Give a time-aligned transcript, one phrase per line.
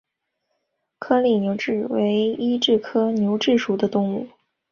[0.97, 4.27] 颗粒牛蛭为医蛭科牛蛭属的动物。